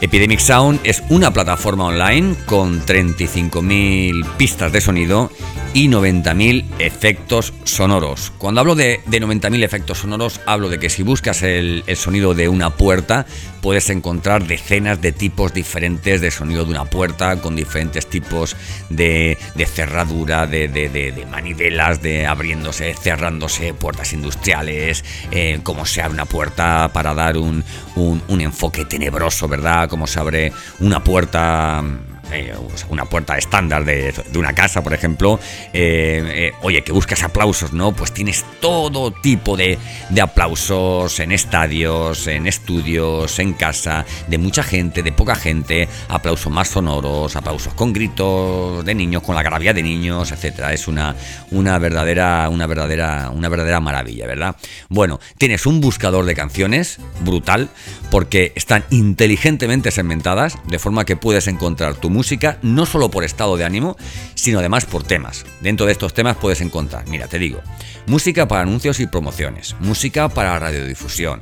Epidemic 0.02 0.40
Sound 0.40 0.80
es 0.84 1.02
una 1.08 1.32
plataforma 1.32 1.84
online 1.84 2.34
con 2.44 2.84
35.000 2.84 4.36
pistas 4.36 4.72
de 4.72 4.80
sonido 4.80 5.30
y 5.74 5.88
90.000 5.88 6.66
efectos 6.78 7.52
sonoros. 7.64 8.32
Cuando 8.38 8.60
hablo 8.60 8.74
de, 8.74 9.02
90.000 9.06 9.64
efectos 9.64 9.98
sonoros, 9.98 10.40
hablo 10.46 10.68
de 10.68 10.78
que 10.78 10.90
si 10.90 11.02
buscas 11.02 11.42
el, 11.42 11.84
sonido 11.96 12.34
de 12.34 12.48
una 12.48 12.70
puerta, 12.70 13.26
puedes 13.60 13.88
encontrar 13.90 14.46
decenas 14.46 15.00
de 15.00 15.12
tipos 15.12 15.54
diferentes 15.54 16.20
de 16.20 16.30
sonido 16.30 16.64
de 16.64 16.72
una 16.72 16.84
puerta, 16.84 17.40
con 17.40 17.56
diferentes 17.56 18.06
tipos 18.06 18.56
de, 18.90 19.38
cerradura, 19.66 20.46
de, 20.46 21.26
manivelas, 21.30 22.02
de 22.02 22.26
abriéndose, 22.26 22.94
cerrándose, 22.94 23.72
puertas 23.72 24.12
industriales, 24.12 25.04
eh, 25.30 25.60
cómo 25.62 25.86
se 25.86 26.02
abre 26.02 26.14
una 26.14 26.26
puerta 26.26 26.90
para 26.92 27.14
dar 27.14 27.38
un, 27.38 27.64
un 27.96 28.40
enfoque 28.40 28.84
tenebroso, 28.84 29.48
¿verdad? 29.48 29.88
Cómo 29.88 30.06
se 30.06 30.20
abre 30.20 30.52
una 30.80 31.02
puerta 31.02 31.82
eh, 32.30 32.54
una 32.88 33.04
puerta 33.04 33.36
estándar 33.36 33.84
de, 33.84 34.14
una 34.36 34.54
casa, 34.54 34.82
por 34.82 34.94
ejemplo, 34.94 35.38
eh, 35.72 36.22
eh, 36.24 36.52
oye, 36.62 36.82
que 36.82 36.92
buscas 36.92 37.22
aplausos, 37.22 37.72
¿no? 37.72 37.92
Pues 37.92 38.12
tienes 38.12 38.44
todo 38.60 39.10
tipo 39.10 39.56
de, 39.56 39.78
aplausos 40.20 41.20
en 41.20 41.32
estadios, 41.32 42.26
en 42.26 42.46
estudios, 42.46 43.38
en 43.38 43.52
casa, 43.54 44.04
de 44.28 44.38
mucha 44.38 44.62
gente, 44.62 45.02
de 45.02 45.12
poca 45.12 45.34
gente, 45.34 45.88
aplausos 46.08 46.52
más 46.52 46.68
sonoros, 46.68 47.36
aplausos 47.36 47.74
con 47.74 47.92
gritos 47.92 48.84
de 48.84 48.94
niños, 48.94 49.22
con 49.22 49.34
la 49.34 49.42
gravia 49.42 49.74
de 49.74 49.82
niños, 49.82 50.32
etcétera. 50.32 50.72
Es 50.72 50.88
una, 50.88 51.14
una 51.50 51.78
verdadera, 51.78 52.48
una 52.48 52.66
verdadera, 52.66 53.30
una 53.34 53.48
verdadera 53.48 53.80
maravilla, 53.80 54.26
¿verdad? 54.26 54.56
Bueno, 54.88 55.20
tienes 55.38 55.66
un 55.66 55.80
buscador 55.80 56.24
de 56.24 56.34
canciones 56.34 56.98
brutal 57.20 57.68
porque 58.10 58.52
están 58.54 58.84
inteligentemente 58.90 59.90
segmentadas 59.90 60.58
de 60.66 60.78
forma 60.78 61.04
que 61.04 61.16
puedes 61.16 61.48
encontrar 61.48 61.94
tu 61.94 62.10
música 62.12 62.58
no 62.62 62.86
solo 62.86 63.10
por 63.10 63.24
estado 63.24 63.56
de 63.56 63.64
ánimo, 63.64 63.96
sino 64.34 64.58
además 64.60 64.84
por 64.84 65.02
temas. 65.02 65.44
Dentro 65.60 65.86
de 65.86 65.92
estos 65.92 66.14
temas 66.14 66.36
puedes 66.36 66.60
encontrar, 66.60 67.08
mira, 67.08 67.26
te 67.26 67.38
digo, 67.38 67.60
música 68.06 68.46
para 68.46 68.62
anuncios 68.62 69.00
y 69.00 69.06
promociones, 69.06 69.74
música 69.80 70.28
para 70.28 70.58
radiodifusión, 70.58 71.40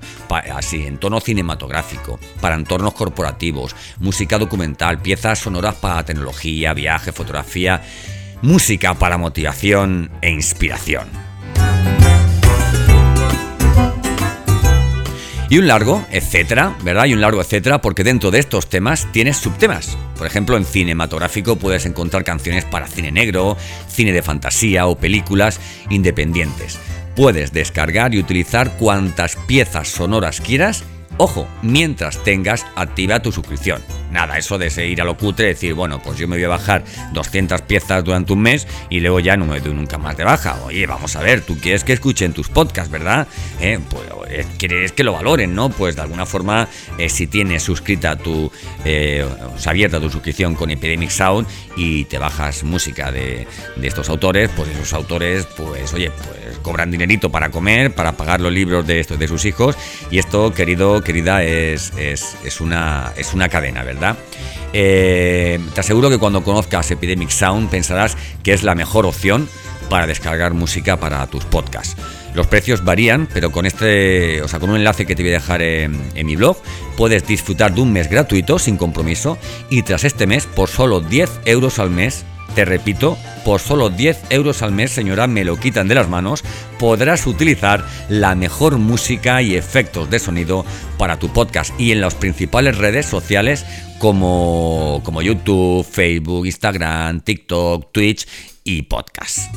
así 0.54 0.86
en 0.86 0.98
tono 0.98 1.20
cinematográfico, 1.20 2.18
para 2.40 2.54
entornos 2.54 2.94
corporativos, 2.94 3.74
música 3.98 4.38
documental, 4.38 5.00
piezas 5.02 5.40
sonoras 5.40 5.74
para 5.74 6.04
tecnología, 6.04 6.72
viaje, 6.72 7.12
fotografía, 7.12 7.82
música 8.42 8.94
para 8.94 9.18
motivación 9.18 10.10
e 10.22 10.30
inspiración. 10.30 11.08
Y 15.50 15.58
un 15.58 15.66
largo, 15.66 16.06
etcétera, 16.12 16.76
¿verdad? 16.84 17.06
Y 17.06 17.14
un 17.14 17.20
largo, 17.20 17.40
etcétera, 17.40 17.80
porque 17.80 18.04
dentro 18.04 18.30
de 18.30 18.38
estos 18.38 18.68
temas 18.68 19.10
tienes 19.10 19.36
subtemas. 19.36 19.98
Por 20.16 20.28
ejemplo, 20.28 20.56
en 20.56 20.64
cinematográfico 20.64 21.56
puedes 21.56 21.86
encontrar 21.86 22.22
canciones 22.22 22.64
para 22.64 22.86
cine 22.86 23.10
negro, 23.10 23.56
cine 23.88 24.12
de 24.12 24.22
fantasía 24.22 24.86
o 24.86 24.96
películas 24.96 25.58
independientes. 25.90 26.78
Puedes 27.16 27.52
descargar 27.52 28.14
y 28.14 28.20
utilizar 28.20 28.76
cuantas 28.76 29.36
piezas 29.48 29.88
sonoras 29.88 30.40
quieras 30.40 30.84
Ojo, 31.16 31.46
mientras 31.62 32.22
tengas 32.24 32.66
activa 32.76 33.20
tu 33.20 33.32
suscripción. 33.32 33.82
Nada, 34.10 34.38
eso 34.38 34.58
de 34.58 34.70
ir 34.88 35.00
a 35.00 35.04
lo 35.04 35.16
cutre, 35.16 35.46
decir, 35.46 35.74
bueno, 35.74 36.00
pues 36.02 36.18
yo 36.18 36.26
me 36.26 36.36
voy 36.36 36.44
a 36.44 36.48
bajar 36.48 36.84
200 37.12 37.62
piezas 37.62 38.02
durante 38.02 38.32
un 38.32 38.40
mes 38.40 38.66
y 38.88 39.00
luego 39.00 39.20
ya 39.20 39.36
no 39.36 39.44
me 39.44 39.60
doy 39.60 39.72
nunca 39.72 39.98
más 39.98 40.16
de 40.16 40.24
baja. 40.24 40.58
Oye, 40.64 40.84
vamos 40.86 41.14
a 41.14 41.20
ver, 41.20 41.42
tú 41.42 41.58
quieres 41.60 41.84
que 41.84 41.92
escuchen 41.92 42.32
tus 42.32 42.48
podcasts, 42.48 42.90
¿verdad? 42.90 43.28
Eh, 43.60 43.78
pues 43.88 44.02
eh, 44.30 44.46
quieres 44.58 44.92
que 44.92 45.04
lo 45.04 45.12
valoren, 45.12 45.54
¿no? 45.54 45.68
Pues 45.70 45.94
de 45.94 46.02
alguna 46.02 46.26
forma, 46.26 46.68
eh, 46.98 47.08
si 47.08 47.28
tienes 47.28 47.62
suscrita 47.62 48.16
tu, 48.16 48.46
o 48.46 49.58
sea, 49.58 49.70
abierta 49.70 50.00
tu 50.00 50.10
suscripción 50.10 50.56
con 50.56 50.70
Epidemic 50.70 51.10
Sound 51.10 51.46
y 51.76 52.04
te 52.06 52.18
bajas 52.18 52.64
música 52.64 53.12
de, 53.12 53.46
de 53.76 53.86
estos 53.86 54.08
autores, 54.08 54.50
pues 54.56 54.68
esos 54.70 54.92
autores, 54.92 55.46
pues 55.56 55.92
oye, 55.94 56.10
pues 56.10 56.49
cobran 56.62 56.90
dinerito 56.90 57.30
para 57.30 57.50
comer, 57.50 57.94
para 57.94 58.12
pagar 58.12 58.40
los 58.40 58.52
libros 58.52 58.86
de, 58.86 59.02
de 59.04 59.28
sus 59.28 59.44
hijos 59.44 59.76
y 60.10 60.18
esto, 60.18 60.52
querido, 60.52 61.02
querida, 61.02 61.42
es, 61.42 61.92
es, 61.96 62.60
una, 62.60 63.12
es 63.16 63.34
una 63.34 63.48
cadena, 63.48 63.82
¿verdad? 63.84 64.16
Eh, 64.72 65.58
te 65.74 65.80
aseguro 65.80 66.10
que 66.10 66.18
cuando 66.18 66.44
conozcas 66.44 66.90
Epidemic 66.90 67.30
Sound 67.30 67.70
pensarás 67.70 68.16
que 68.42 68.52
es 68.52 68.62
la 68.62 68.74
mejor 68.74 69.06
opción 69.06 69.48
para 69.88 70.06
descargar 70.06 70.54
música 70.54 70.98
para 70.98 71.26
tus 71.26 71.44
podcasts. 71.44 71.96
Los 72.34 72.46
precios 72.46 72.84
varían, 72.84 73.28
pero 73.34 73.50
con 73.50 73.66
este, 73.66 74.40
o 74.42 74.46
sea, 74.46 74.60
con 74.60 74.70
un 74.70 74.76
enlace 74.76 75.04
que 75.04 75.16
te 75.16 75.22
voy 75.22 75.32
a 75.32 75.34
dejar 75.34 75.62
en, 75.62 76.00
en, 76.14 76.26
mi 76.26 76.36
blog, 76.36 76.56
puedes 76.96 77.26
disfrutar 77.26 77.74
de 77.74 77.80
un 77.80 77.92
mes 77.92 78.08
gratuito 78.08 78.60
sin 78.60 78.76
compromiso 78.76 79.36
y 79.68 79.82
tras 79.82 80.04
este 80.04 80.28
mes, 80.28 80.46
por 80.46 80.68
solo 80.68 81.00
10 81.00 81.40
euros 81.44 81.80
al 81.80 81.90
mes, 81.90 82.24
te 82.54 82.64
repito, 82.64 83.16
por 83.44 83.60
solo 83.60 83.90
10 83.90 84.24
euros 84.30 84.62
al 84.62 84.72
mes, 84.72 84.90
señora, 84.90 85.26
me 85.26 85.44
lo 85.44 85.58
quitan 85.58 85.88
de 85.88 85.94
las 85.94 86.08
manos, 86.08 86.44
podrás 86.78 87.26
utilizar 87.26 87.84
la 88.08 88.34
mejor 88.34 88.78
música 88.78 89.42
y 89.42 89.54
efectos 89.54 90.10
de 90.10 90.18
sonido 90.18 90.64
para 90.98 91.18
tu 91.18 91.32
podcast 91.32 91.78
y 91.78 91.92
en 91.92 92.00
las 92.00 92.14
principales 92.14 92.76
redes 92.78 93.06
sociales 93.06 93.64
como, 93.98 95.00
como 95.04 95.22
YouTube, 95.22 95.84
Facebook, 95.84 96.46
Instagram, 96.46 97.20
TikTok, 97.20 97.92
Twitch 97.92 98.26
y 98.64 98.82
podcast. 98.82 99.54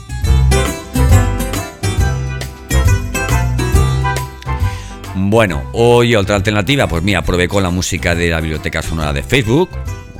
Bueno, 5.16 5.64
hoy 5.74 6.16
otra 6.16 6.36
alternativa, 6.36 6.88
pues 6.88 7.04
mira, 7.04 7.22
probé 7.24 7.48
con 7.48 7.64
la 7.64 7.70
música 7.70 8.16
de 8.16 8.30
la 8.30 8.40
biblioteca 8.42 8.82
sonora 8.82 9.14
de 9.14 9.24
Facebook 9.24 9.70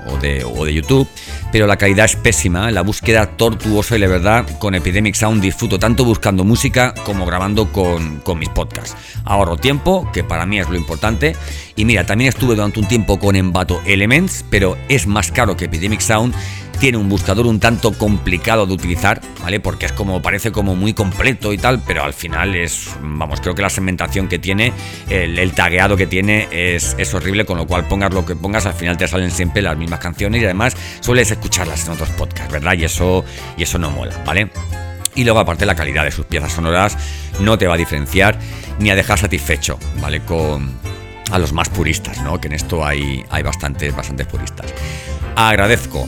o 0.08 0.18
de, 0.18 0.44
o 0.44 0.66
de 0.66 0.74
YouTube 0.74 1.08
pero 1.54 1.68
la 1.68 1.78
calidad 1.78 2.06
es 2.06 2.16
pésima, 2.16 2.72
la 2.72 2.82
búsqueda 2.82 3.28
tortuosa 3.28 3.96
y 3.96 4.00
la 4.00 4.08
verdad 4.08 4.58
con 4.58 4.74
Epidemic 4.74 5.14
Sound 5.14 5.40
disfruto 5.40 5.78
tanto 5.78 6.04
buscando 6.04 6.44
música 6.44 6.96
como 7.06 7.28
grabando 7.28 7.72
con, 7.72 8.22
con 8.22 8.40
mis 8.40 8.50
podcasts. 8.50 8.98
Ahorro 9.24 9.56
tiempo, 9.58 10.10
que 10.12 10.24
para 10.24 10.48
mí 10.48 10.60
es 10.60 10.68
lo 10.68 10.76
importante, 10.76 11.36
y 11.76 11.86
mira, 11.86 12.08
también 12.08 12.30
estuve 12.30 12.56
durante 12.56 12.80
un 12.80 12.88
tiempo 12.88 13.20
con 13.20 13.36
Envato 13.36 13.84
Elements, 13.86 14.44
pero 14.50 14.76
es 14.90 15.06
más 15.06 15.32
caro 15.32 15.56
que 15.56 15.66
Epidemic 15.66 16.00
Sound 16.00 16.34
tiene 16.80 16.98
un 16.98 17.10
buscador 17.10 17.46
un 17.46 17.60
tanto 17.60 17.94
complicado 17.94 18.66
de 18.66 18.74
utilizar, 18.74 19.22
¿vale? 19.42 19.60
Porque 19.60 19.86
es 19.86 19.92
como, 19.92 20.22
parece 20.22 20.52
como 20.52 20.76
muy 20.76 20.94
completo 20.94 21.54
y 21.54 21.58
tal, 21.58 21.82
pero 21.86 22.04
al 22.04 22.14
final 22.14 22.56
es, 22.56 22.90
vamos, 23.02 23.42
creo 23.42 23.56
que 23.56 23.62
la 23.62 23.70
segmentación 23.70 24.28
que 24.28 24.40
tiene, 24.40 24.74
el, 25.10 25.52
tagueado 25.54 25.96
que 25.96 26.08
tiene 26.08 26.48
es, 26.52 26.96
es, 26.98 27.14
horrible, 27.14 27.46
con 27.46 27.58
lo 27.58 27.68
cual 27.68 27.88
pongas 27.88 28.14
lo 28.14 28.26
que 28.26 28.36
pongas, 28.36 28.66
al 28.66 28.74
final 28.74 28.98
te 28.98 29.08
salen 29.08 29.32
siempre 29.32 29.62
las 29.62 29.78
mismas 29.78 30.00
canciones 30.00 30.42
y 30.42 30.46
además 30.46 30.76
sueles 31.00 31.32
escucharlas 31.32 31.86
en 31.86 31.94
otros 31.94 32.10
podcasts, 32.10 32.52
¿verdad? 32.52 32.74
Y 32.74 32.84
eso, 32.84 33.24
y 33.58 33.64
eso 33.64 33.78
no 33.78 33.92
mola, 33.92 34.22
¿vale? 34.26 34.50
Y 35.16 35.24
luego 35.24 35.40
aparte 35.40 35.66
la 35.66 35.76
calidad 35.76 36.04
de 36.04 36.12
sus 36.12 36.26
piezas 36.26 36.54
sonoras 36.54 36.98
no 37.40 37.58
te 37.58 37.68
va 37.68 37.76
a 37.76 37.78
diferenciar 37.78 38.40
ni 38.80 38.90
a 38.90 38.96
dejar 38.96 39.20
satisfecho, 39.20 39.78
¿vale? 40.02 40.22
Con 40.22 40.72
a 41.32 41.40
los 41.40 41.54
más 41.54 41.70
puristas, 41.70 42.22
¿no? 42.22 42.40
Que 42.42 42.48
en 42.48 42.54
esto 42.54 42.86
hay, 42.86 43.24
hay 43.30 43.44
bastantes, 43.44 43.96
bastantes 43.96 44.28
puristas. 44.28 44.74
Agradezco 45.36 46.08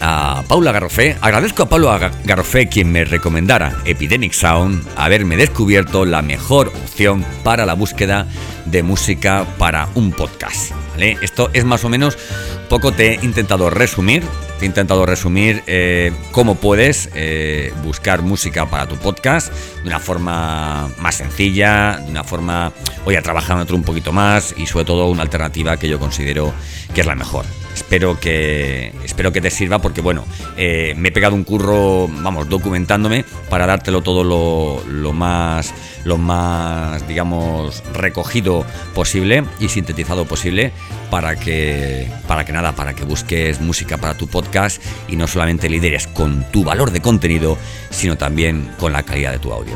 a 0.00 0.44
Paula 0.48 0.72
Garrofé. 0.72 1.16
Agradezco 1.20 1.64
a 1.64 1.68
Paula 1.68 2.10
Garrofé 2.24 2.68
quien 2.68 2.90
me 2.90 3.04
recomendara 3.04 3.76
Epidemic 3.84 4.32
Sound, 4.32 4.86
haberme 4.96 5.36
descubierto 5.36 6.04
la 6.04 6.22
mejor 6.22 6.68
opción 6.68 7.24
para 7.42 7.66
la 7.66 7.74
búsqueda 7.74 8.26
de 8.64 8.82
música 8.82 9.46
para 9.58 9.88
un 9.94 10.12
podcast. 10.12 10.72
¿vale? 10.92 11.16
Esto 11.22 11.50
es 11.52 11.64
más 11.64 11.84
o 11.84 11.88
menos 11.88 12.18
poco 12.68 12.92
te 12.92 13.12
he 13.12 13.24
intentado 13.24 13.70
resumir. 13.70 14.22
He 14.60 14.64
intentado 14.64 15.04
resumir 15.04 15.62
eh, 15.66 16.12
cómo 16.32 16.54
puedes 16.54 17.10
eh, 17.14 17.74
buscar 17.84 18.22
música 18.22 18.64
para 18.70 18.86
tu 18.88 18.96
podcast 18.96 19.52
de 19.82 19.88
una 19.88 20.00
forma 20.00 20.88
más 20.98 21.16
sencilla, 21.16 21.98
de 21.98 22.10
una 22.10 22.24
forma, 22.24 22.72
oye, 23.04 23.18
otro 23.18 23.76
un 23.76 23.82
poquito 23.82 24.12
más 24.12 24.54
y 24.56 24.66
sobre 24.66 24.86
todo 24.86 25.08
una 25.10 25.22
alternativa 25.22 25.76
que 25.76 25.88
yo 25.88 25.98
considero 25.98 26.54
que 26.94 27.02
es 27.02 27.06
la 27.06 27.14
mejor. 27.14 27.44
Espero 27.76 28.18
que 28.18 28.90
espero 29.04 29.32
que 29.32 29.42
te 29.42 29.50
sirva 29.50 29.80
porque 29.80 30.00
bueno 30.00 30.24
eh, 30.56 30.94
me 30.96 31.08
he 31.08 31.12
pegado 31.12 31.34
un 31.34 31.44
curro 31.44 32.08
vamos 32.08 32.48
documentándome 32.48 33.26
para 33.50 33.66
dártelo 33.66 34.00
todo 34.00 34.24
lo, 34.24 35.12
más 35.12 35.74
lo 36.04 36.16
más 36.16 37.06
digamos 37.06 37.84
recogido 37.92 38.64
posible 38.94 39.44
y 39.60 39.68
sintetizado 39.68 40.24
posible 40.24 40.72
para 41.10 41.36
que 41.36 42.10
para 42.26 42.46
que 42.46 42.52
nada 42.52 42.74
para 42.74 42.94
que 42.94 43.04
busques 43.04 43.60
música 43.60 43.98
para 43.98 44.16
tu 44.16 44.26
podcast 44.26 44.45
y 45.08 45.16
no 45.16 45.26
solamente 45.26 45.68
lideres 45.68 46.06
con 46.06 46.44
tu 46.50 46.64
valor 46.64 46.90
de 46.90 47.00
contenido 47.00 47.58
sino 47.90 48.16
también 48.16 48.70
con 48.78 48.92
la 48.92 49.02
calidad 49.02 49.32
de 49.32 49.38
tu 49.38 49.52
audio 49.52 49.74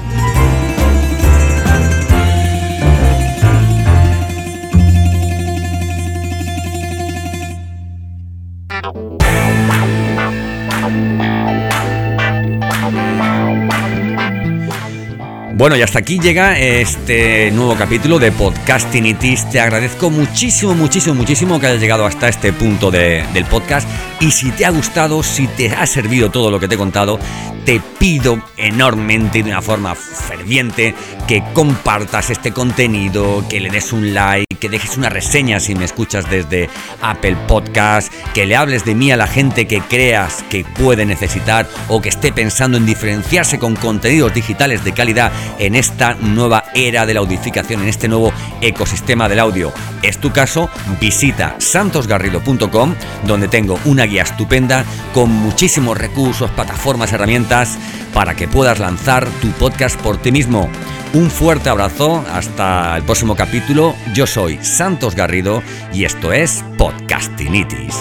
Bueno, 15.60 15.76
y 15.76 15.82
hasta 15.82 15.98
aquí 15.98 16.18
llega 16.18 16.58
este 16.58 17.50
nuevo 17.50 17.76
capítulo 17.76 18.18
de 18.18 18.32
Podcastinitis. 18.32 19.50
Te 19.50 19.60
agradezco 19.60 20.08
muchísimo, 20.08 20.74
muchísimo, 20.74 21.14
muchísimo 21.14 21.60
que 21.60 21.66
hayas 21.66 21.82
llegado 21.82 22.06
hasta 22.06 22.30
este 22.30 22.54
punto 22.54 22.90
del 22.90 23.44
podcast. 23.44 23.86
Y 24.20 24.30
si 24.30 24.52
te 24.52 24.64
ha 24.64 24.70
gustado, 24.70 25.22
si 25.22 25.48
te 25.48 25.68
ha 25.68 25.86
servido 25.86 26.30
todo 26.30 26.50
lo 26.50 26.60
que 26.60 26.66
te 26.66 26.76
he 26.76 26.78
contado, 26.78 27.18
te 27.64 27.80
pido 27.98 28.42
enormemente 28.56 29.42
de 29.42 29.50
una 29.50 29.62
forma 29.62 29.94
ferviente 29.94 30.94
que 31.26 31.42
compartas 31.52 32.30
este 32.30 32.52
contenido, 32.52 33.44
que 33.48 33.60
le 33.60 33.70
des 33.70 33.92
un 33.92 34.14
like, 34.14 34.46
que 34.58 34.68
dejes 34.68 34.96
una 34.96 35.08
reseña 35.08 35.58
si 35.58 35.74
me 35.74 35.84
escuchas 35.84 36.28
desde 36.28 36.68
Apple 37.00 37.36
Podcast, 37.48 38.12
que 38.34 38.46
le 38.46 38.56
hables 38.56 38.84
de 38.84 38.94
mí 38.94 39.10
a 39.10 39.16
la 39.16 39.26
gente 39.26 39.66
que 39.66 39.80
creas 39.80 40.44
que 40.50 40.64
puede 40.64 41.06
necesitar 41.06 41.66
o 41.88 42.00
que 42.00 42.10
esté 42.10 42.32
pensando 42.32 42.76
en 42.76 42.86
diferenciarse 42.86 43.58
con 43.58 43.74
contenidos 43.74 44.34
digitales 44.34 44.84
de 44.84 44.92
calidad 44.92 45.32
en 45.58 45.74
esta 45.74 46.14
nueva 46.14 46.64
era 46.74 47.06
de 47.06 47.14
la 47.14 47.20
audificación, 47.20 47.82
en 47.82 47.88
este 47.88 48.08
nuevo 48.08 48.32
ecosistema 48.60 49.28
del 49.28 49.40
audio. 49.40 49.72
¿Es 50.02 50.18
tu 50.18 50.30
caso? 50.30 50.70
Visita 51.00 51.56
santosgarrido.com 51.58 52.94
donde 53.26 53.48
tengo 53.48 53.78
una 53.84 54.04
guía 54.04 54.22
estupenda 54.22 54.84
con 55.14 55.30
muchísimos 55.30 55.96
recursos, 55.96 56.50
plataformas, 56.50 57.12
para 58.14 58.34
que 58.36 58.46
puedas 58.46 58.78
lanzar 58.78 59.26
tu 59.40 59.48
podcast 59.52 60.00
por 60.00 60.18
ti 60.18 60.30
mismo. 60.30 60.68
Un 61.12 61.30
fuerte 61.30 61.68
abrazo, 61.68 62.24
hasta 62.32 62.96
el 62.96 63.02
próximo 63.02 63.34
capítulo. 63.34 63.94
Yo 64.14 64.26
soy 64.26 64.58
Santos 64.62 65.16
Garrido 65.16 65.62
y 65.92 66.04
esto 66.04 66.32
es 66.32 66.64
Podcastinitis. 66.78 67.96